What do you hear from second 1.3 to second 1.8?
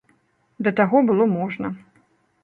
можна.